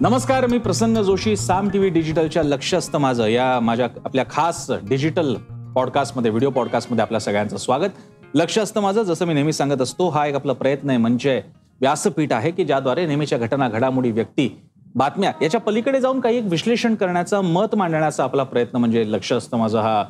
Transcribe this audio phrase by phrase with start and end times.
[0.00, 4.66] नमस्कार मी Prasanna Joshi Saam T V डिजिटलच्या लक्ष असतं माझं या माझ्या आपल्या खास
[4.88, 5.34] डिजिटल
[5.74, 7.88] पॉडकास्टमध्ये व्हिडिओ पॉडकास्टमध्ये आपल्या सगळ्यांचं स्वागत.
[8.34, 11.40] लक्ष असतं माझं जसं मी नेहमी सांगत असतो हा एक आपला प्रयत्न आहे म्हणजे
[11.80, 14.48] व्यासपीठ आहे की ज्याद्वारे नेहमीच्या घटना घडामोडी व्यक्ती
[14.94, 19.56] बातम्या याच्या पलीकडे जाऊन काही एक विश्लेषण करण्याचा मत मांडण्याचा आपला प्रयत्न म्हणजे लक्ष असतं
[19.56, 20.02] माझं हा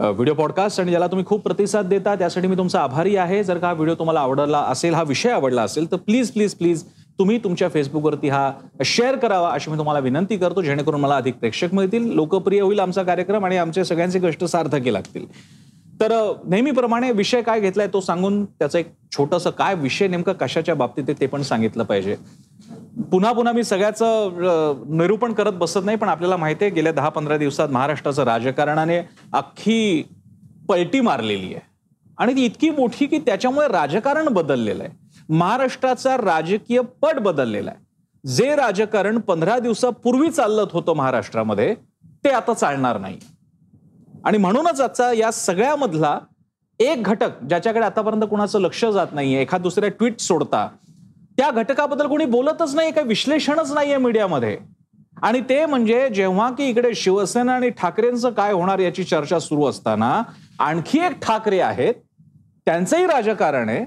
[0.00, 0.80] व्हिडिओ पॉडकास्ट.
[0.80, 3.42] आणि ज्याला तुम्ही खूप प्रतिसाद देता त्यासाठी मी तुमचा आभारी आहे.
[3.44, 6.84] जर का हा व्हिडिओ तुम्हाला आवडला असेल हा विषय आवडला असेल तर प्लीज प्लीज प्लीज
[7.18, 8.52] तुम्ही तुमच्या फेसबुकवरती हा
[8.84, 13.02] शेअर करावा अशी मी तुम्हाला विनंती करतो जेणेकरून मला अधिक प्रेक्षक मिळतील लोकप्रिय होईल आमचा
[13.02, 15.26] कार्यक्रम आणि आमचे सगळ्यांचे कष्ट सार्थकी लागतील.
[16.00, 16.12] तर
[16.44, 21.20] नेहमीप्रमाणे विषय काय घेतलाय तो सांगून त्याचं एक छोटंसं काय विषय नेमकं कशाच्या बाबतीत आहे
[21.20, 22.16] ते पण सांगितलं पाहिजे.
[23.10, 27.36] पुन्हा पुन्हा मी सगळ्याचं निरूपण करत बसत नाही पण आपल्याला माहिती आहे गेल्या दहा पंधरा
[27.36, 28.98] दिवसात महाराष्ट्राचं राजकारणाने
[29.32, 30.02] अख्खी
[30.68, 31.60] पलटी मारलेली आहे.
[32.18, 35.01] आणि ती इतकी मोठी की त्याच्यामुळे राजकारण बदललेलं आहे.
[35.32, 37.80] महाराष्ट्राचा राजकीय पट बदललेला आहे.
[38.24, 41.74] जे राजकारण पंधरा दिवसापूर्वी चालत होतं महाराष्ट्रामध्ये
[42.24, 43.18] ते आता चालणार नाही.
[44.24, 46.18] आणि म्हणूनच आजचा या सगळ्यामधला
[46.80, 50.68] एक घटक ज्याच्याकडे आतापर्यंत कुणाचं लक्ष जात नाहीये एखाद दुसऱ्या ट्विट सोडता
[51.38, 54.56] त्या घटकाबद्दल कोणी बोलतच नाही काही विश्लेषणच नाहीये मीडियामध्ये.
[55.22, 60.12] आणि ते म्हणजे जेव्हा की इकडे शिवसेना आणि ठाकरेंचं काय होणार याची चर्चा सुरू असताना
[60.58, 61.94] आणखी एक ठाकरे आहेत
[62.66, 63.84] त्यांचंही राजकारण आहे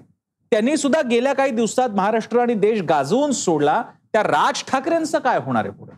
[0.52, 3.82] त्यांनी सुद्धा गेल्या काही दिवसात महाराष्ट्र आणि देश गाजवून सोडला.
[4.14, 5.94] त्या राज ठाकरेंचं काय होणार आहे पुढे?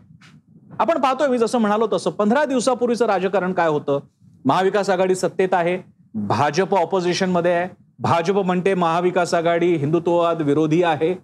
[0.78, 3.98] आपण पाहतोय मी जसं म्हणालो तसं पंधरा दिवसापूर्वीचं राजकारण काय होतं?
[4.44, 5.78] महाविकास आघाडी सत्तेत आहे
[6.14, 11.14] भाजप ऑपोजिशनमध्ये आहे भाजप म्हणते महाविकास आघाडी हिंदुत्ववाद विरोधी आहे.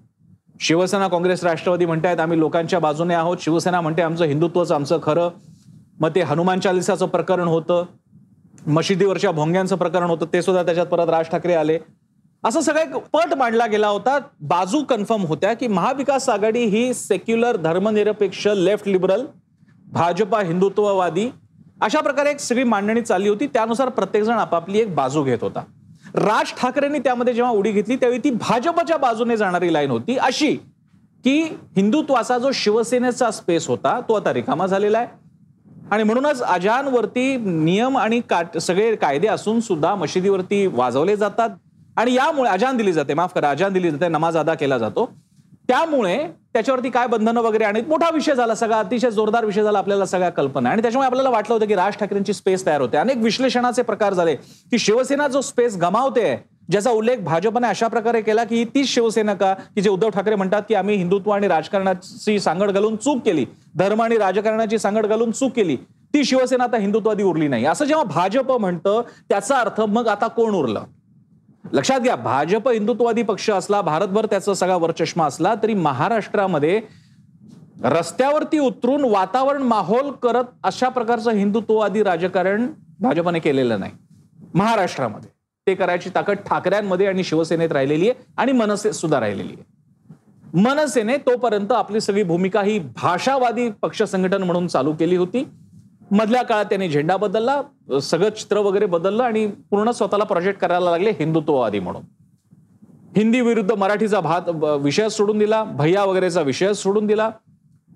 [0.61, 3.37] शिवसेना काँग्रेस राष्ट्रवादी म्हणतायत आम्ही लोकांच्या बाजूने आहोत.
[3.41, 5.29] शिवसेना म्हणते आमचं हिंदुत्वच आमचं खरं.
[6.01, 7.85] मग ते हनुमान चालिसाचं प्रकरण होतं.
[8.67, 10.27] मशिदीवरच्या भोंग्यांचं प्रकरण होतं.
[10.33, 11.79] ते सुद्धा त्याच्यात परत राज ठाकरे आले.
[12.45, 14.19] असं सगळा एक पट मांडला गेला होता.
[14.41, 19.25] बाजू कन्फर्म होत्या की महाविकास आघाडी ही सेक्युलर धर्मनिरपेक्ष लेफ्ट लिबरल
[19.93, 21.29] भाजपा हिंदुत्ववादी
[21.83, 23.47] अशा प्रकारे एक सगळी मांडणी चालली होती.
[23.47, 25.63] त्यानुसार प्रत्येकजण आपापली एक बाजू घेत होता.
[26.15, 30.17] राज ठाकरेंनी त्यामध्ये जेव्हा उडी घेतली त्यावेळी ती भाजपच्या बाजूने जाणारी लाईन होती.
[30.17, 30.55] अशी
[31.25, 31.41] की
[31.77, 35.07] हिंदुत्वाचा जो शिवसेनेचा स्पेस होता तो आता रिकामा झालेला आहे.
[35.91, 41.51] आणि म्हणूनच अजानवरती नियम आणि काट सगळे कायदे असून सुद्धा मशिदीवरती वाजवले जातात.
[41.97, 45.11] आणि यामुळे अजान दिली जाते माफ करा अजान दिली जाते नमाज अदा केला जातो.
[45.69, 46.17] त्यामुळे
[46.53, 50.31] त्याच्यावरती काय बंधनं वगैरे आणि मोठा विषय झाला सगळा अतिशय जोरदार विषय झाला आपल्याला सगळ्या
[50.31, 50.71] कल्पना.
[50.71, 52.97] आणि त्याच्यामुळे आपल्याला वाटलं होतं की राज ठाकरेंची स्पेस तयार होते.
[52.97, 56.35] अनेक विश्लेषणाचे प्रकार झाले की शिवसेना जो स्पेस गमावते
[56.71, 60.35] ज्याचा उल्लेख भाजपने अशा प्रकारे केला की ही तीच शिवसेना का की जे उद्धव ठाकरे
[60.35, 63.45] म्हणतात की आम्ही हिंदुत्व आणि राजकारणाची सांगड घालून चूक केली
[63.77, 65.77] धर्म आणि राजकारणाची सांगड घालून चूक केली
[66.15, 67.65] ती शिवसेना आता हिंदुत्वादी उरली नाही.
[67.67, 70.83] असं जेव्हा भाजप म्हणतं त्याचा अर्थ मग आता कोण उरलं?
[71.73, 76.81] लक्षात घ्या भाजप हिंदुत्ववादी पक्ष असला भारतभर त्याचा सगळा वरचष्मा असला तरी महाराष्ट्रामध्ये
[77.85, 82.67] रस्त्यावरती उतरून वातावरण माहोल करत अशा प्रकारचं हिंदुत्ववादी राजकारण
[83.01, 83.93] भाजपने केलेलं नाही.
[84.55, 85.31] महाराष्ट्रामध्ये.
[85.67, 90.61] ते करायची ताकद ठाकऱ्यांमध्ये आणि शिवसेनेत राहिलेली आहे आणि मनसे सुद्धा राहिलेली आहे.
[90.61, 95.49] मनसेने तोपर्यंत आपली सगळी भूमिका ही भाषावादी पक्ष संघटन म्हणून चालू केली होती.
[96.11, 97.63] मधल्या काळात त्यांनी झेंडा बदलला
[98.03, 102.03] सगळं चित्र वगैरे बदललं आणि पूर्ण स्वतःला प्रोजेक्ट करायला लागले हिंदुत्ववादी म्हणून.
[103.17, 104.43] हिंदी विरुद्ध मराठीचा भात
[104.81, 107.31] विषय सोडून दिला भैया वगैरेचा विषय सोडून दिला.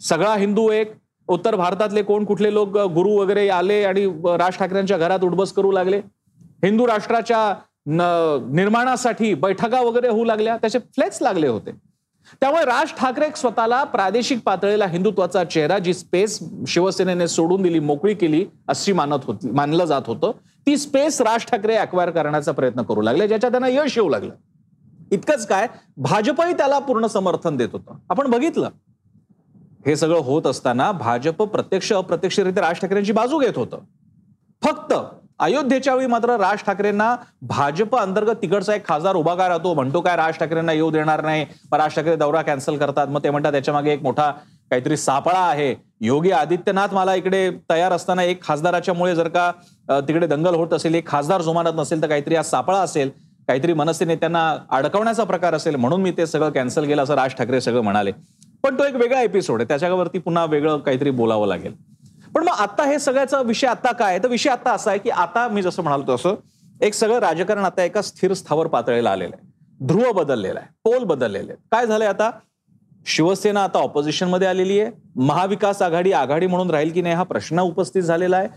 [0.00, 0.92] सगळा हिंदू एक.
[1.28, 5.98] उत्तर भारतातले कोण कुठले लोक गुरु वगैरे आले आणि राज ठाकरेंच्या घरात उडबस करू लागले.
[6.38, 7.54] हिंदू राष्ट्राच्या
[7.86, 11.87] न- निर्माणासाठी बैठका वगैरे होऊ लागल्या त्याचे फ्लेक्स लागले होते.
[12.40, 18.46] त्यामुळे राज ठाकरे स्वतःला प्रादेशिक पातळीला हिंदुत्वाचा चेहरा जी स्पेस शिवसेनेने सोडून दिली मोकळी केली
[18.68, 20.32] अशी मानत होती मानलं जात होतं
[20.66, 24.34] ती स्पेस राज ठाकरे अक्वायर करण्याचा प्रयत्न करू लागले ज्याच्यात त्यांना यश येऊ लागलं.
[25.12, 27.94] इतकंच काय भाजपही त्याला पूर्ण समर्थन देत होतं.
[28.10, 28.70] आपण बघितलं.
[29.86, 33.78] हे सगळं होत असताना भाजप प्रत्यक्ष अप्रत्यक्षरित्या राज ठाकरेंची बाजू घेत होतं.
[34.62, 34.94] फक्त
[35.40, 37.14] अयोध्येच्या वेळी मात्र राज ठाकरेंना
[37.48, 41.44] भाजप अंतर्गत तिकडचा एक खासदार उभा काय राहतो म्हणतो काय राज ठाकरेंना येऊ देणार नाही
[41.72, 44.30] मग राज ठाकरे दौरा कॅन्सल करतात मग ते म्हणतात त्याच्यामागे एक मोठा
[44.70, 45.74] काहीतरी सापळा आहे.
[46.00, 49.50] योगी आदित्यनाथ मला इकडे तयार असताना एक खासदाराच्या मुळे जर का
[50.08, 53.10] तिकडे दंगल होत असेल एक खासदार जुमानत नसेल तर काहीतरी हा सापळा असेल
[53.48, 57.60] काहीतरी मनसे नेत्यांना अडकवण्याचा प्रकार असेल म्हणून मी ते सगळं कॅन्सल केलं असं राज ठाकरे
[57.60, 58.12] सगळं म्हणाले.
[58.64, 61.72] पण तो एक वेगळा एपिसोड आहे त्याच्यावरती पुन्हा वेगळं काहीतरी बोलावं लागेल.
[62.38, 65.48] पण मग आता हे सगळ्याचा विषय आता काय तर विषय आता असा आहे की आता
[65.48, 66.34] मी जसं म्हणालो तसं
[66.80, 69.46] एक सगळं राजकारण आता एका स्थिर स्थावर पातळीला आलेलं आहे.
[69.86, 70.68] ध्रुव बदललेला आहे.
[70.84, 71.64] पोल बदललेले आहेत.
[71.72, 72.30] काय झालंय आता?
[73.06, 74.90] शिवसेना आता ऑपोजिशनमध्ये आलेली आहे.
[75.16, 78.48] महाविकास आघाडी आघाडी म्हणून राहील की नाही हा प्रश्न उपस्थित झालेला आहे.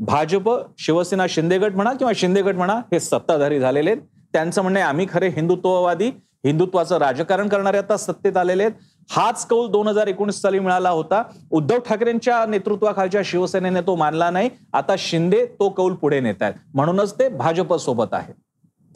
[0.00, 4.02] भाजप शिवसेना शिंदेगट म्हणा किंवा शिंदेगट म्हणा हे सत्ताधारी झालेले आहेत.
[4.32, 6.08] त्यांचं म्हणणं आहे आम्ही खरे हिंदुत्ववादी.
[6.44, 8.72] हिंदुत्वाचं राजकारण करणारे आता सत्तेत आलेले आहेत.
[9.10, 11.22] हाच कौल दोन हजार एकोणीस साली मिळाला होता.
[11.50, 14.50] उद्धव ठाकरेंच्या नेतृत्वाखालच्या शिवसेनेने तो मानला नाही.
[14.72, 16.54] आता शिंदे तो कौल पुढे नेत आहेत.
[16.74, 18.14] म्हणूनच ते भाजप सोबत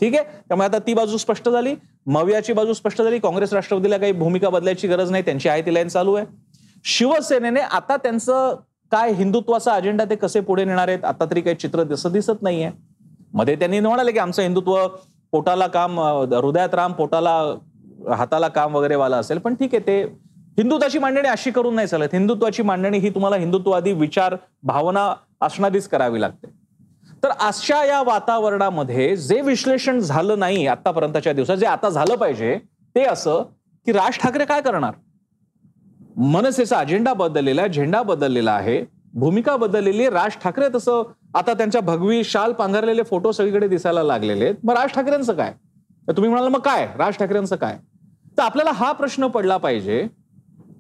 [0.01, 0.25] ठीक आहे?
[0.49, 1.75] त्यामुळे आता ती बाजू स्पष्ट झाली.
[2.07, 3.19] मवियाची बाजू स्पष्ट झाली.
[3.19, 5.23] काँग्रेस राष्ट्रवादीला काही भूमिका बदलायची गरज नाही.
[5.23, 6.27] त्यांची आहे ती लाईन चालू आहे.
[6.85, 8.55] शिवसेनेने आता त्यांचं
[8.93, 11.05] काय हिंदुत्वाचा अजेंडा ते कसे पुढे नेणार आहेत?
[11.05, 12.71] आता तरी काही चित्र तसं दिसत नाहीये.
[13.35, 14.87] मध्ये त्यांनी म्हणाले की आमचं हिंदुत्व
[15.33, 17.41] पोटाला काम हृदयात राम पोटाला
[18.09, 20.03] हाताला काम वगैरे वाला असेल पण ठीक आहे ते
[20.59, 22.09] हिंदुत्वाची मांडणी अशी करून नाही चालत.
[22.13, 26.47] हिंदुत्वाची मांडणी ही तुम्हाला हिंदुत्ववादी विचार भावना असणारीच करावी लागते.
[27.23, 32.57] तर अशा या वातावरणामध्ये जे विश्लेषण झालं नाही आतापर्यंतच्या दिवसात जे आता झालं पाहिजे
[32.95, 33.43] ते असं
[33.87, 34.95] की राज ठाकरे काय करणार?
[36.17, 38.83] मनसेचा अजेंडा बदललेला आहे झेंडा बदललेला आहे
[39.15, 41.03] भूमिका बदललेली आहे राज ठाकरे तसं
[41.35, 44.55] आता त्यांच्या भगवी शाल पांघरलेले फोटो सगळीकडे दिसायला लागलेले आहेत.
[44.65, 45.53] मग राज ठाकरेंचं काय?
[46.09, 46.87] तुम्ही म्हणाल मग काय?
[46.99, 47.77] राज ठाकरेंचं काय?
[48.39, 50.07] तर आपल्याला हा प्रश्न पडला पाहिजे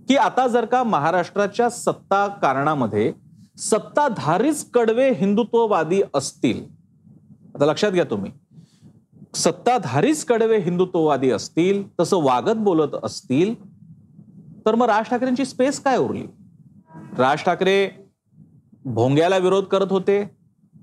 [0.09, 3.13] की आता जर का महाराष्ट्राच्या सत्ता कारणामध्ये
[3.59, 6.63] सत्ताधारीच कडवे हिंदुत्ववादी असतील
[7.55, 8.31] आता लक्षात घ्या तुम्ही.
[9.35, 13.55] सत्ताधारीच कडवे हिंदुत्ववादी असतील तसं वागत बोलत असतील
[14.67, 16.25] तर मग राज ठाकरेंची स्पेस काय उरली?
[17.19, 17.89] राज ठाकरे
[18.85, 20.23] भोंग्याला विरोध करत होते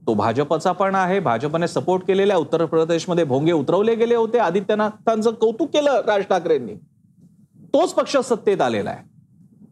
[0.07, 1.19] तो भाजपचा पण आहे.
[1.19, 4.37] भाजपने सपोर्ट केलेला उत्तर प्रदेशमध्ये भोंगे उतरवले गेले होते.
[4.37, 6.73] आदित्यनाथांचं कौतुक केलं राज ठाकरेंनी.
[7.73, 9.07] तोच पक्ष सत्तेत आलेला आहे.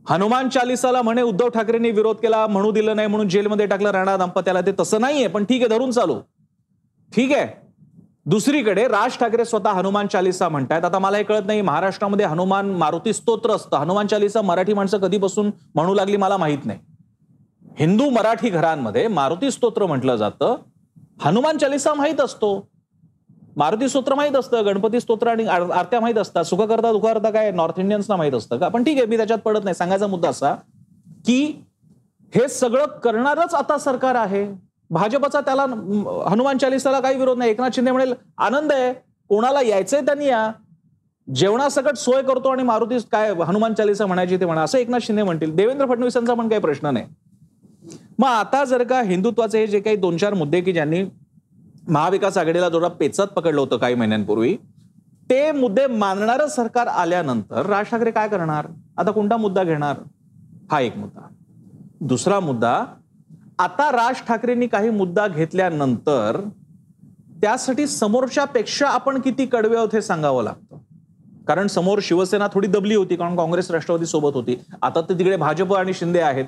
[0.10, 4.62] हनुमान चालिसाला म्हणे उद्धव ठाकरेंनी विरोध केला म्हणू दिलं नाही म्हणून जेलमध्ये टाकलं राणा दाम्पत्याला
[4.62, 6.20] ते तसं नाहीये पण ठीक आहे धरून चालू.
[7.12, 7.48] ठीक आहे.
[8.26, 10.86] दुसरीकडे राज ठाकरे स्वतः हनुमान चालिसा म्हणतायत.
[10.86, 13.78] आता मला हे कळत नाही महाराष्ट्रामध्ये हनुमान मारुती स्तोत्र असतं.
[13.78, 16.80] हनुमान चालिसा मराठी माणसं कधीपासून म्हणू लागली मला माहीत नाही.
[17.80, 20.56] हिंदू मराठी घरांमध्ये मारुती स्तोत्र म्हटलं जातं.
[21.22, 22.68] हनुमान चालिसा माहीत असतो.
[23.58, 27.52] मारुती स्तोत्र माहीत असतं गणपती स्तोत्र आणि आरत्या माहीत असतात सुख करता दुःख करता काय
[27.52, 28.68] नॉर्थ इंडियन्सना माहीत असतं का?
[28.68, 29.76] पण ठीक आहे मी त्याच्यात पडत नाही.
[29.76, 30.54] सांगायचा मुद्दा असा
[31.26, 31.44] की
[32.36, 34.46] हे सगळं करणारच आता सरकार आहे.
[34.90, 35.66] भाजपचा त्याला
[36.30, 37.52] हनुमान चालिसाला काही विरोध नाही.
[37.52, 38.94] एकनाथ शिंदे म्हणेल आनंद आहे.
[39.30, 40.52] कोणाला यायचंय त्यांनी या.
[41.28, 44.62] जेवणासकट सोय करतो आणि मारुती काय हनुमान चालिसा म्हणायची ते म्हणा.
[44.62, 45.56] असं एकनाथ शिंदे म्हणतील.
[45.56, 47.06] देवेंद्र फडणवीसांचा पण काही प्रश्न नाही.
[48.20, 51.04] मग आता जर का हिंदुत्वाचे हे जे काही दोन चार मुद्दे की ज्यांनी
[51.88, 54.56] महाविकास आघाडीला जोडा पेचत पकडलं होतं काही महिन्यांपूर्वी
[55.30, 58.68] ते मुद्दे मानणारं सरकार आल्यानंतर राज ठाकरे काय करणार?
[58.98, 59.96] आता कोणता मुद्दा घेणार?
[60.72, 61.28] हा एक मुद्दा.
[62.02, 62.86] दुसरा मुद्दा
[63.60, 66.42] आता राज ठाकरेंनी काही मुद्दा घेतल्यानंतर
[67.42, 70.78] त्यासाठी समोरच्या पेक्षा आपण किती कडवे आहोत हे सांगावं लागतं.
[71.48, 74.58] कारण समोर शिवसेना थोडी दबली होती कारण काँग्रेस राष्ट्रवादी सोबत होती.
[74.82, 76.46] आता ते तिकडे भाजप आणि शिंदे आहेत.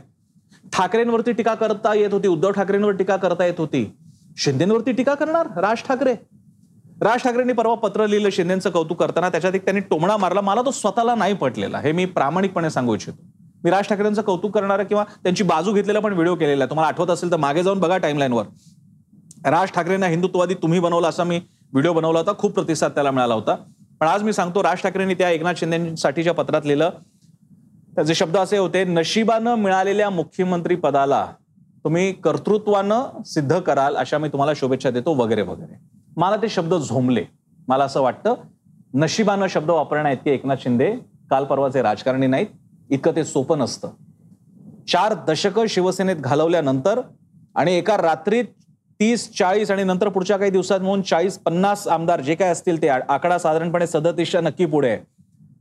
[0.74, 3.86] ठाकरेंवरती टीका करता येत होती उद्धव ठाकरेंवर टीका करता येत होती.
[4.38, 5.48] शिंदेवरती टीका करणार?
[5.58, 6.14] राज ठाकरे.
[7.02, 9.30] राज ठाकरेंनी परवा पत्र लिहिलं शिंदेचं कौतुक करताना.
[9.30, 10.42] त्याच्यात एक त्यांनी टोमणा मारला.
[10.42, 11.80] मला तो स्वतःला नाही पटलेला.
[11.80, 13.18] हे मी प्रामाणिकपणे सांगू इच्छितो.
[13.64, 16.70] मी राज ठाकरेंचं कौतुक करणारा किंवा त्यांची बाजू घेतलेला पण व्हिडिओ केलेला आहे.
[16.70, 18.46] तुम्हाला आठवत असेल तर मागे जाऊन बघा टाइमलाईनवर
[19.46, 21.38] राज ठाकरेंना हिंदुत्ववादी तुम्ही बनवला असा मी
[21.74, 22.34] व्हिडिओ बनवला होता.
[22.38, 23.56] खूप प्रतिसाद त्याला मिळाला होता.
[24.00, 26.90] पण आज मी सांगतो राज ठाकरेंनी त्या एकनाथ शिंदेसाठीच्या पत्रात लिहिलं
[28.00, 31.26] त्याचे शब्द असे होते नशिबानं मिळालेल्या मुख्यमंत्री पदाला
[31.84, 35.76] तुम्ही कर्तृत्वानं सिद्ध कराल अशा मी तुम्हाला शुभेच्छा देतो वगैरे वगैरे.
[36.18, 37.24] मला ते शब्द झोंबले.
[37.68, 38.36] मला असं वाटतं
[38.94, 40.90] नशिबानं शब्द वापरण्या इतके एकनाथ शिंदे
[41.30, 42.48] काल परवाचे राजकारणी नाहीत
[42.90, 43.90] इतकं ते सोपं नसतं.
[44.88, 47.02] चार दशकं शिवसेनेत घालवल्यानंतर
[47.56, 48.46] आणि एका रात्रीत
[49.00, 52.88] तीस चाळीस आणि नंतर पुढच्या काही दिवसात म्हणून चाळीस पन्नास आमदार जे काय असतील ते
[52.90, 54.90] आकडा साधारणपणे सदतीसच्या नक्की पुढे.
[54.90, 55.19] आहे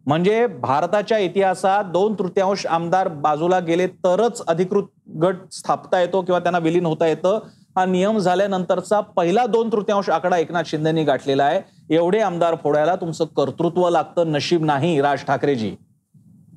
[0.09, 4.85] म्हणजे भारताच्या इतिहासात दोन तृतीयांश आमदार बाजूला गेले तरच अधिकृत
[5.23, 7.39] गट स्थापता येतो किंवा त्यांना विलीन होता येतं.
[7.77, 11.61] हा नियम झाल्यानंतरचा पहिला दोन तृतीयांश आकडा एकनाथ शिंदेनी गाठलेला आहे.
[11.91, 15.75] एवढे आमदार फोडायला तुमचं कर्तृत्व लागतं नशीब नाही राज ठाकरेजी.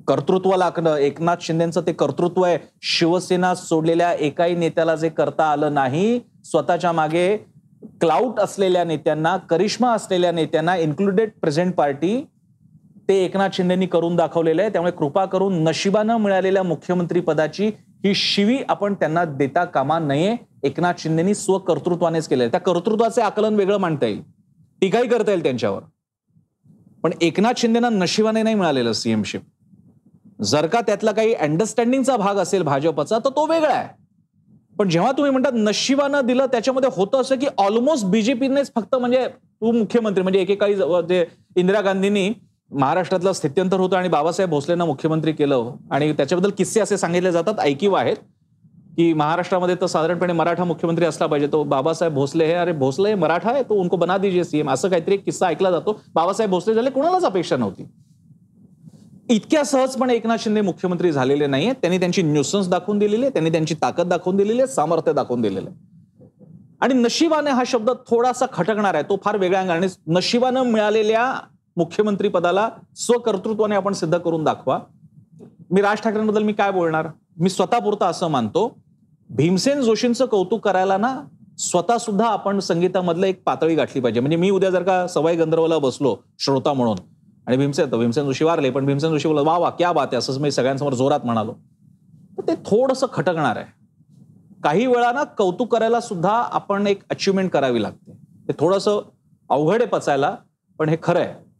[0.08, 2.58] कर्तृत्व लागणं एकनाथ शिंदेचं ते कर्तृत्व आहे.
[2.82, 7.36] शिवसेना सोडलेल्या एकाही नेत्याला जे करता आलं नाही स्वतःच्या मागे
[8.00, 12.22] क्लाउट असलेल्या नेत्यांना करिश्मा असलेल्या नेत्यांना इन्क्लुडेड प्रेझेंट पार्टी
[13.08, 14.70] ते एकनाथ शिंदेनी करून दाखवलेलं आहे.
[14.70, 17.66] त्यामुळे कृपा करून नशिबानं मिळालेल्या मुख्यमंत्री पदाची
[18.04, 20.36] ही शिवी आपण त्यांना देता कामा नये.
[20.62, 24.22] एकनाथ शिंदेनी स्वकर्तृत्वानेच केले त्या कर्तृत्वाचे आकलन वेगळं मांडता येईल.
[24.80, 25.82] टीकाही करता येईल त्यांच्यावर.
[27.02, 29.42] पण एकनाथ शिंदेना नशिबाने नाही मिळालेलं सीएमशिप.
[30.42, 33.88] जर का त्यातला काही अंडरस्टँडिंगचा भाग असेल भाजपचा तर तो वेगळा आहे.
[34.78, 39.72] पण जेव्हा तुम्ही म्हणतात नशिबानं दिलं त्याच्यामध्ये होतं असं की ऑलमोस्ट बीजेपीनेच फक्त म्हणजे तू
[39.72, 40.74] मुख्यमंत्री म्हणजे एकेकाळी
[41.08, 42.32] जे इंदिरा गांधींनी
[42.72, 47.94] महाराष्ट्रातलं स्थित्यंतर होतं आणि बाबासाहेब भोसलेंना मुख्यमंत्री केलं आणि त्याच्याबद्दल किस्से असे सांगितले जातात ऐकीव
[47.94, 48.16] आहेत
[48.96, 53.14] की महाराष्ट्रामध्ये तर साधारणपणे मराठा मुख्यमंत्री असला पाहिजे तो बाबासाहेब भोसले हे अरे भोसले हे
[53.14, 55.92] मराठा आहे तो उनको बना दीजिए सीएम असं काहीतरी एक किस्सा ऐकला जातो.
[56.14, 57.84] बाबासाहेब भोसले झाले कोणालाच अपेक्षा नव्हती.
[59.30, 63.74] इतक्या सहजपणे एकनाथ शिंदे मुख्यमंत्री झालेले नाहीये त्यांनी त्यांची न्यूसन्स दाखवून दिलेली आहे त्यांनी त्यांची
[63.82, 65.90] ताकद दाखवून दिलेली आहे सामर्थ्य दाखवून दिलेलं आहे.
[66.80, 71.24] आणि नशिबाने हा शब्द थोडासा खटकणार आहे तो फार वेगळ्या अंगाने नशिबानं मिळालेल्या
[71.76, 74.78] मुख्यमंत्री पदाला स्वकर्तृत्वाने आपण सिद्ध करून दाखवा.
[75.70, 77.08] मी राज ठाकरेंबद्दल मी काय बोलणार?
[77.36, 78.78] मी स्वतःपुरतं असं मानतो.
[79.30, 81.20] भीमसेन जोशींचं कौतुक करायला ना
[81.58, 84.20] स्वतः सुद्धा आपण संगीतामधलं एक पातळी गाठली पाहिजे.
[84.20, 86.98] म्हणजे मी उद्या जर का सवाई गंधर्वला बसलो श्रोता म्हणून
[87.46, 90.38] आणि भीमसेन भीमसेन जोशी वारले पण भीमसेन जोशी बोला वा वा क्या बात आहे असंच
[90.38, 91.52] मी सगळ्यांसमोर जोरात म्हणालो.
[92.38, 93.66] तर ते थोडंसं खटकणार आहे.
[94.64, 98.12] काही वेळा ना कौतुक करायला सुद्धा आपण एक अचिव्हमेंट करावी लागते.
[98.48, 99.00] ते थोडंसं
[99.50, 100.36] अवघड आहे पचायला
[100.78, 101.51] पण हे खरं आहे.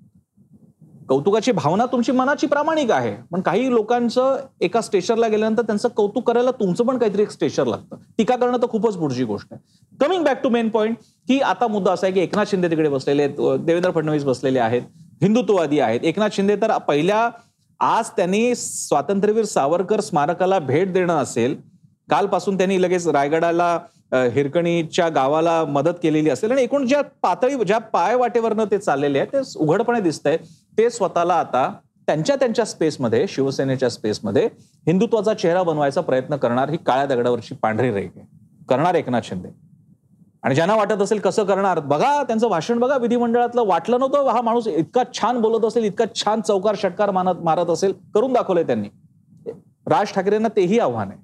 [1.09, 3.15] कौतुकाची भावना तुमची मनाची प्रामाणिक आहे.
[3.31, 7.97] पण काही लोकांचं एका स्टेशनला गेल्यानंतर त्यांचं कौतुक करायला तुमचं पण काहीतरी एक स्टेशर लागतं.
[8.19, 9.61] टीका करणं तर खूपच पुढची गोष्ट आहे.
[10.01, 10.97] Coming back to main point
[11.29, 14.83] की आता मुद्दा असा आहे की एकनाथ शिंदे तिकडे बसलेले आहेत देवेंद्र फडणवीस बसलेले आहेत
[15.23, 16.01] हिंदुत्ववादी आहेत.
[16.03, 17.29] एकनाथ शिंदे तर पहिल्या
[17.81, 21.57] आज त्यांनी स्वातंत्र्यवीर सावरकर स्मारकाला भेट देणं असेल
[22.09, 23.79] कालपासून त्यांनी लगेच रायगडाला
[24.33, 26.51] हिरकणीच्या गावाला मदत केलेली असेल.
[26.53, 30.39] आणि एकूण ज्या पातळी ज्या पायवाटेवरनं ते चाललेले आहे ते उघडपणे दिसत आहे
[30.79, 31.73] ते स्वतःला आता
[32.07, 34.49] त्यांच्या त्यांच्या स्पेसमध्ये शिवसेनेच्या स्पेसमध्ये
[34.87, 38.27] हिंदुत्वाचा चेहरा बनवायचा प्रयत्न करणार ही काळ्या दगडावरची पांढरी रेख आहे.
[38.69, 39.49] करणार एकनाथ शिंदे.
[40.43, 44.67] आणि ज्यांना वाटत असेल कसं करणार बघा त्यांचं भाषण बघा विधिमंडळातलं वाटलं नव्हतं हा माणूस
[44.67, 48.89] इतका छान बोलत असेल इतका छान चौकार षटकार मानत मारत असेल करून दाखवलंय त्यांनी.
[49.87, 51.19] राज ठाकरेंना तेही आव्हान आहे.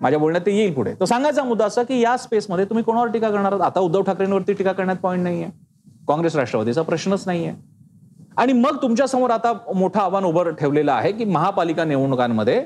[0.00, 0.94] माझ्या बोलण्यात ते येईल पुढे.
[1.00, 4.72] तर सांगायचा मुद्दा असा की या स्पेसमध्ये तुम्ही कोणावर टीका करणार आता उद्धव ठाकरेंवरती टीका
[4.72, 5.48] करण्यात पॉईंट नाहीये.
[6.08, 7.52] काँग्रेस राष्ट्रवादीचा प्रश्नच नाहीये.
[8.36, 12.64] आणि मग तुमच्यासमोर आता मोठं आव्हान उभं ठेवलेलं आहे की महापालिका निवडणुकांमध्ये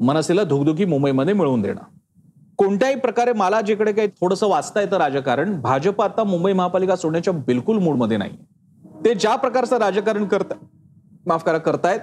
[0.00, 1.80] मनसेला धुकधुकी मुंबईमध्ये मिळवून देणं.
[2.58, 7.78] कोणत्याही प्रकारे मला जिकडे काही थोडंसं वाचता येतं राजकारण भाजप आता मुंबई महापालिका सोडण्याच्या बिलकुल
[7.78, 8.36] मूडमध्ये नाही
[9.04, 10.52] ते ज्या प्रकारचं राजकारण करत
[11.26, 12.00] माफ करा करतायत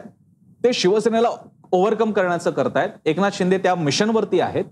[0.64, 1.30] ते शिवसेनेला
[1.72, 2.90] ओव्हरकम करण्याचं करतायत.
[3.06, 4.66] एकनाथ शिंदे त्या मिशनवरती आहेत.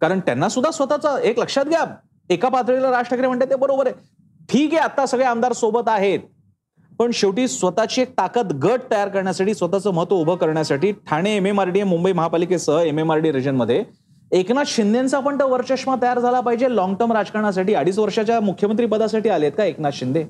[0.00, 1.84] कारण त्यांना सुद्धा स्वतःचा एक लक्षात घ्या
[2.30, 3.94] एका पातळीला राज ठाकरे म्हणतात ते बरोबर आहे.
[4.48, 6.20] ठीक आहे आता सगळे आमदार सोबत आहेत.
[6.98, 11.60] पण शेवटी स्वतःची एक ताकद गट तयार करण्यासाठी स्वतःचं महत्त्व उभं करण्यासाठी Thane M M
[11.60, 13.82] R D Mumbai महापालिकेसह M M R D रिजनमध्ये
[14.32, 16.68] एकनाथ शिंदेचा पण तो वर्चष्मा तयार झाला पाहिजे.
[16.68, 20.24] लॉंग टर्म राजकारणासाठी अडीच वर्षाच्या मुख्यमंत्री पदासाठी आलेत का एकनाथ शिंदे?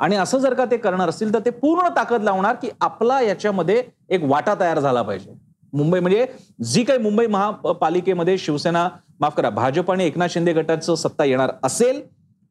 [0.00, 3.82] आणि असं जर का ते करणार असतील तर ते पूर्ण ताकद लावणार की आपला याच्यामध्ये
[4.10, 5.30] एक वाटा तयार झाला पाहिजे.
[5.72, 6.26] मुंबई म्हणजे
[6.64, 8.88] जी काही मुंबई महापालिकेमध्ये शिवसेना
[9.20, 12.00] माफ करा भाजप आणि एकनाथ शिंदे गटाचं सत्ता येणार असेल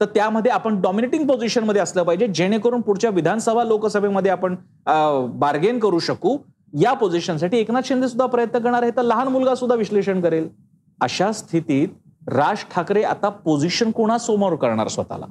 [0.02, 4.56] तर त्यामध्ये आपण डॉमिनेटिंग पोझिशनमध्ये असलं पाहिजे जेणेकरून पुढच्या विधानसभा लोकसभेमध्ये आपण
[5.40, 6.38] बार्गेन करू शकू.
[6.74, 10.48] या पोझिशनसाठी एकनाथ शिंदे सुद्धा प्रयत्न करणार आहे तर लहान मुलगा सुद्धा विश्लेषण करेल.
[11.02, 11.88] अशा स्थितीत
[12.28, 15.26] राज ठाकरे आता पोझिशन कोणासमोर करणार स्वतःला?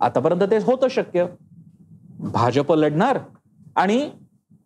[0.00, 1.26] आतापर्यंत ते होतं शक्य.
[2.32, 3.18] भाजप लढणार
[3.76, 4.08] आणि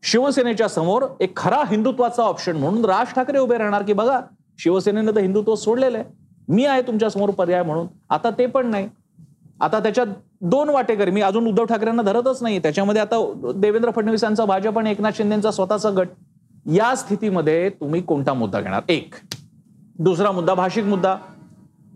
[0.02, 4.20] शिवसेनेच्या समोर एक खरा हिंदुत्वाचा ऑप्शन म्हणून राज ठाकरे उभे राहणार की बघा
[4.58, 6.06] शिवसेनेनं तर हिंदुत्व सोडलेलं आहे.
[6.48, 7.86] मी आहे तुमच्यासमोर पर्याय म्हणून.
[8.10, 8.88] आता ते पण नाही.
[9.62, 10.06] आता त्याच्यात
[10.40, 12.58] दोन वाटेकरी मी अजून उद्धव ठाकरेंना धरतच नाही.
[12.58, 16.08] त्याच्यामध्ये आता देवेंद्र फडणवीसांचा भाजप आणि एकनाथ शिंदेचा स्वतःचा गट.
[16.72, 18.82] या स्थितीमध्ये तुम्ही कोणता मुद्दा घेणार?
[18.88, 19.14] एक.
[19.98, 21.16] दुसरा मुद्दा भाषिक मुद्दा.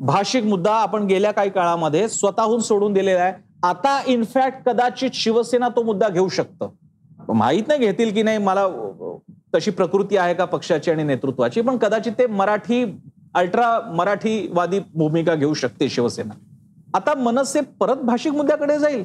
[0.00, 3.32] भाषिक मुद्दा आपण गेल्या काही काळामध्ये स्वतःहून सोडून दिलेला आहे.
[3.62, 6.68] आता इनफॅक्ट कदाचित शिवसेना तो मुद्दा घेऊ शकतं.
[7.32, 8.38] माहीत नाही घेतील की नाही.
[8.38, 8.66] मला
[9.54, 11.60] तशी प्रकृती आहे का पक्षाची आणि नेतृत्वाची?
[11.60, 12.84] पण कदाचित ते मराठी
[13.34, 16.34] अल्ट्रा मराठीवादी भूमिका घेऊ शकते शिवसेना.
[16.96, 19.04] आता मनसे परत भाषिक मुद्द्याकडे जाईल.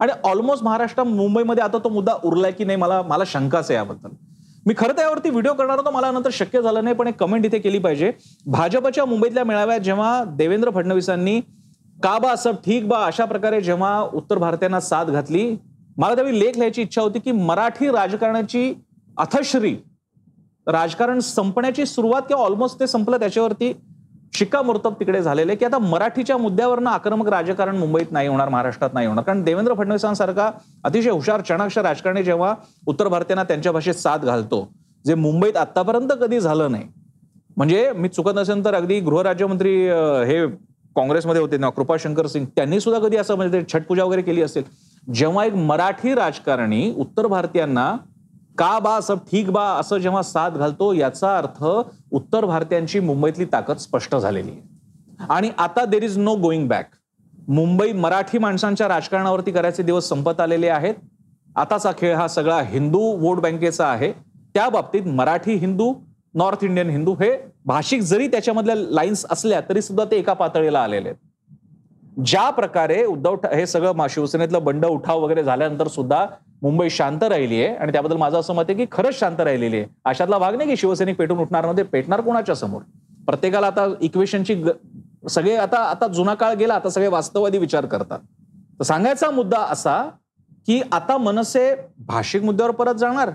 [0.00, 4.08] आणि ऑलमोस्ट महाराष्ट्र मुंबईमध्ये आता तो मुद्दा उरलाय की नाही मला मला शंकाच आहे याबद्दल.
[4.66, 7.58] मी खरं त्यावरती व्हिडिओ करणार होतो मला नंतर शक्य झालं नाही पण एक कमेंट इथे
[7.58, 8.10] केली पाहिजे.
[8.46, 11.40] भाजपच्या मुंबईतल्या मेळाव्यात जेव्हा देवेंद्र फडणवीसांनी
[11.96, 15.44] का बा असं ठीक बा अशा प्रकारे जेव्हा उत्तर भारतीयांना साथ घातली
[15.98, 18.72] मला त्यावेळी लेख लिहायची इच्छा होती की मराठी राजकारणाची
[19.18, 19.74] अथश्री
[20.66, 23.72] राजकारण संपण्याची सुरुवात किंवा ऑलमोस्ट ते संपलं त्याच्यावरती
[24.32, 29.24] शिक्कामोर्तब तिकडे झालेले की आता मराठीच्या मुद्द्यावरनं आक्रमक राजकारण मुंबईत नाही होणार महाराष्ट्रात नाही होणार.
[29.24, 30.50] कारण देवेंद्र फडणवीसांसारखा
[30.84, 32.54] अतिशय हुशार चणाक्ष राजकारणी जेव्हा
[32.86, 34.68] उत्तर भारतीयांना त्यांच्या भाषेत साथ घालतो
[35.04, 36.84] जे मुंबईत आतापर्यंत कधी झालं नाही.
[37.56, 39.74] म्हणजे मी चुकत नसेल तर अगदी गृहराज्यमंत्री
[40.26, 40.46] हे
[40.96, 44.62] काँग्रेसमध्ये होते ना कृपाशंकर सिंग त्यांनी सुद्धा कधी असं म्हणजे छटपूजा वगैरे केली असेल.
[45.06, 47.94] जेव्हा एक मराठी राजकारणी उत्तर भारतीयांना
[48.58, 51.64] का बा सब ठीक बा असं जेव्हा साथ घालतो याचा अर्थ
[52.12, 55.26] उत्तर भारतीयांची मुंबईतली ताकद स्पष्ट झालेली आहे.
[55.30, 56.90] आणि आता there is no going back
[57.48, 60.94] Mumbai Marathi माणसांच्या राजकारणावरती करायचे दिवस संपत आलेले आहेत.
[61.56, 64.12] आताचा खेळ हा सगळा हिंदू वोट बँकेचा आहे.
[64.54, 65.92] त्या बाबतीत मराठी हिंदू
[66.34, 67.30] नॉर्थ इंडियन हिंदू हे
[67.66, 71.18] भाषिक जरी त्याच्यामधल्या लाईन्स असल्या तरी सुद्धा ते एका पातळीला आलेले आहेत.
[72.26, 76.24] ज्या प्रकारे उद्धव हे सगळं शिवसेनेतलं बंड उठाव वगैरे झाल्यानंतर सुद्धा
[76.62, 79.86] मुंबई शांत राहिली आहे आणि त्याबद्दल माझं असं मत आहे की खरंच शांत राहिलेली आहे
[80.04, 82.82] अशातला भाग नाही की शिवसैनिक पेटून उठणार मध्ये पेटणार कोणाच्या समोर?
[83.26, 84.54] प्रत्येकाला आता इक्वेशनची
[85.30, 88.18] सगळे आता आता जुना काळ गेला आता सगळे वास्तववादी विचार करतात.
[88.78, 90.02] तर सांगायचा मुद्दा असा
[90.66, 91.74] की आता मनसे
[92.06, 93.30] भाषिक मुद्द्यावर परत जाणार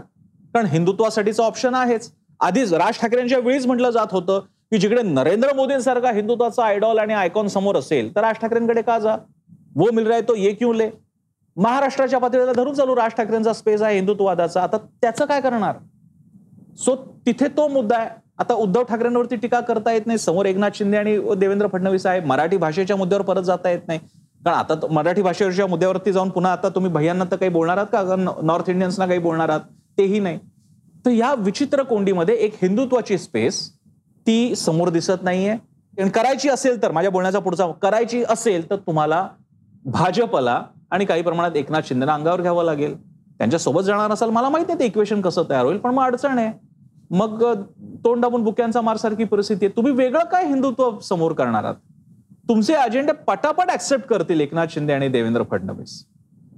[0.54, 2.12] कारण हिंदुत्वासाठीचं ऑप्शन आहेच.
[2.40, 4.40] आधीच राज ठाकरेंच्या वेळीच म्हटलं जात होतं
[4.72, 9.16] की जिकडे नरेंद्र मोदींसारखा हिंदुत्वाचा आयडॉल आणि आयकॉन समोर असेल तर राज ठाकरेंकडे का जा?
[9.76, 10.90] वो मिल रहा है तो ये क्यों ले?
[11.58, 15.76] महाराष्ट्राच्या पातळीला धरून चालू राज ठाकरेंचा स्पेस आहे हिंदुत्ववादाचा आता त्याचं काय करणार?
[16.78, 18.10] सो तिथे तो मुद्दा आहे.
[18.40, 20.20] आता उद्धव ठाकरेंवरती टीका करता येत नाही.
[20.20, 22.20] समोर एकनाथ शिंदे आणि देवेंद्र फडणवीस आहे.
[22.20, 24.00] मराठी भाषेच्या मुद्द्यावर परत जाता येत नाही.
[24.46, 28.16] कारण आता मराठी भाषेवरच्या मुद्द्यावरती जाऊन पुन्हा आता तुम्ही भैयांना तर काही बोलणार आहात का?
[28.44, 29.62] नॉर्थ इंडियन्सना काही बोलणार आहात?
[29.98, 30.40] तेही नाही.
[31.06, 33.70] तर या विचित्र कोंडीमध्ये एक हिंदुत्वाची स्पेस
[34.28, 35.52] ती समोर दिसत नाहीये.
[35.98, 39.28] आणि करायची असेल तर माझ्या बोलण्याचा पुढचा करायची असेल तर तुम्हाला
[39.86, 42.96] भाजपला आणि काही प्रमाणात एकनाथ शिंदेना अंगावर घ्यावं लागेल.
[43.38, 46.52] त्यांच्यासोबत जाणार असाल मला माहीत नाही ते इक्वेशन कसं तयार होईल पण मग अडचण आहे.
[47.12, 47.44] मग
[48.04, 49.76] तोंड दाबून बुक्यांचा मारसारखी परिस्थिती आहे.
[49.76, 51.76] तुम्ही वेगळं काय हिंदुत्व समोर करणार आहात?
[52.48, 56.04] तुमचे अजेंडे पटापट ऍक्सेप्ट करतील एकनाथ शिंदे आणि देवेंद्र फडणवीस.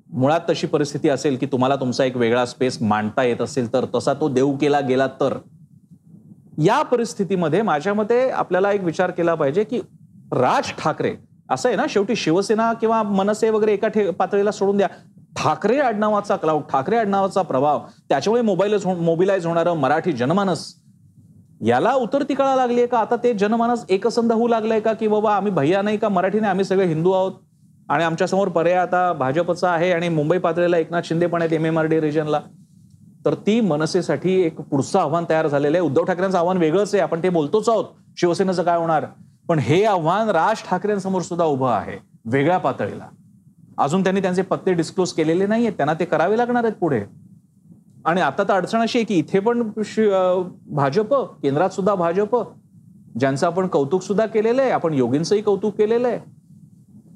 [0.10, 4.14] मुळात तशी परिस्थिती असेल की तुम्हाला तुमचा एक वेगळा स्पेस मांडता येत असेल तर तसा
[4.14, 5.38] तो देऊ केला गेला तर.
[6.58, 9.80] या परिस्थितीमध्ये माझ्या मते आपल्याला एक विचार केला पाहिजे की
[10.32, 11.16] राज ठाकरे
[11.50, 14.88] असं आहे ना शेवटी शिवसेना किंवा मनसे वगैरे एका ठे- पातळीला सोडून द्या.
[15.36, 20.76] ठाकरे आडनावाचा क्लाउड ठाकरे आडनावाचा प्रभाव त्याच्यामुळे मोबाईल हो-, मोबिलाईज होणारं मराठी जनमानस.
[21.62, 23.00] याला उतरती कळा लागली आहे का?
[23.00, 24.94] आता ते जनमानस एकसंध होऊ लागलंय का?
[24.94, 26.10] की बाबा आम्ही भैया नाही का?
[26.10, 27.32] मराठी नाही आम्ही सगळे हिंदू आहोत.
[27.90, 31.80] आणि आमच्यासमोर पर्याय आता भाजपचा आहे आणि मुंबई पातळीला एकनाथ शिंदे पण आहेत एम एम
[31.80, 32.40] आर डी रिजनला
[33.26, 35.86] तर ती मनसेसाठी एक पुढचं आव्हान तयार झालेलं आहे.
[35.86, 37.02] उद्धव ठाकरेंचं आव्हान वेगळंच आहे.
[37.02, 37.86] आपण ते बोलतोच आहोत.
[38.18, 39.06] शिवसेनेचं काय होणार?
[39.48, 43.08] पण हे आव्हान राज ठाकरेंसमोर सुद्धा उभं आहे वेगळ्या पातळीला.
[43.78, 47.04] अजून त्यांनी त्यांचे पत्ते डिस्क्लोज केलेले नाहीये त्यांना ते करावे लागणार आहेत पुढे.
[48.06, 49.62] आणि आता तर अडचण अशी आहे की इथे पण
[50.68, 52.36] भाजप केंद्रात सुद्धा भाजप
[53.20, 56.20] ज्यांचं आपण कौतुक सुद्धा केलेलं आहे आपण योगींचंही कौतुक केलेलं आहे.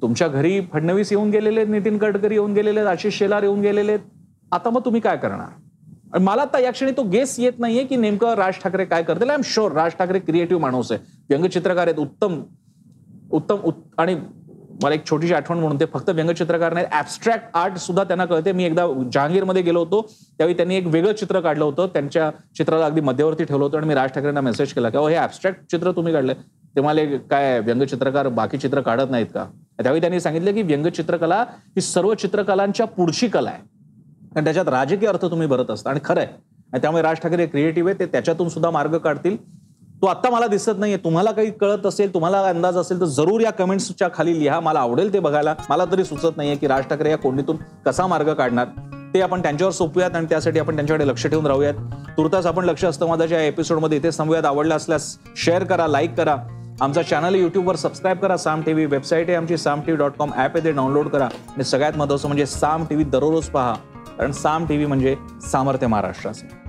[0.02, 3.92] तुमच्या घरी फडणवीस येऊन गेलेले आहेत नितीन गडकरी येऊन गेलेले आहेत आशिष शेलार येऊन गेलेले
[3.92, 4.04] आहेत.
[4.52, 5.48] आता मग तुम्ही काय करणार?
[6.16, 9.30] मला आता या क्षणी तो गेस येत नाहीये की नेमकं राज ठाकरे काय करतील.
[9.34, 11.02] I'm sure Raj Thackeray creative माणूस आहे.
[11.30, 12.44] व्यंगचित्रकार आहेत उत्तम
[13.32, 14.16] उत्तम उत- आणि
[14.84, 18.52] मला एक छोटीशी आठवण म्हणून ते फक्त व्यंगचित्रकार नाही ऍबस्ट्रॅक्ट आर्ट सुद्धा त्यांना कळते.
[18.52, 20.02] मी एकदा जहांगीरमध्ये गेलो होतो
[20.38, 21.88] त्यावेळी त्यांनी एक वेगळं चित्र काढलं होतं.
[21.88, 25.60] त्यांच्या चित्राला अगदी मध्यवर्ती ठेवलं होतं आणि मी राज ठाकरेंना मेसेज केला की हे ॲबस्ट्रॅक्ट
[25.72, 26.34] चित्र तुम्ही काढले.
[26.76, 29.46] ते मला काय व्यंगचित्रकार बाकी चित्र काढत नाहीत का?
[29.84, 33.77] त्यावेळी त्यांनी सांगितलं की व्यंगचित्रकला ही सर्व चित्रकलांच्या पुढची कला आहे.
[34.38, 35.90] कारण त्याच्यात राजकीय अर्थ तुम्ही भरत असता.
[35.90, 36.30] आणि खरं आहे
[36.74, 39.36] आणि त्यामुळे राज ठाकरे क्रिएटिव्ह आहे ते त्याच्यातून सुद्धा मार्ग काढतील.
[40.02, 40.98] तो आत्ता मला दिसत नाहीये.
[40.98, 44.60] तुम्हाला काही कळत असेल तुम्हाला अंदाज असेल तर जरूर या कमेंट्सच्या खाली लिहा.
[44.60, 45.56] मला आवडेल ते बघायला.
[45.70, 48.68] मला तरी सुचत नाहीये की राज ठाकरे या कोंडीतून कसा मार्ग काढणार.
[49.14, 51.74] ते आपण त्यांच्यावर सोपूयात आणि त्यासाठी आपण त्यांच्याकडे लक्ष ठेवून राहूयात.
[52.18, 54.46] तुर्तास आपण लक्ष असतं माझ्या एपिसोडमध्ये इथे थांबूयात.
[54.46, 56.38] आवडला असल्यास शेअर करा लाईक करा.
[56.82, 58.38] आमचा चॅनल युट्यूबवर सबस्क्राईब करा.
[58.38, 59.58] साम टीव्ही वेबसाईट आहे आमची.
[59.58, 61.26] Saam TV dot com app आहे ते डाउनलोड करा.
[61.26, 63.76] आणि सगळ्यात महत्त्वाचं म्हणजे साम टीव्ही दररोज पहा.
[64.18, 66.67] कारण साम टी व्ही म्हणजे सामर्थ्य महाराष्ट्राचं.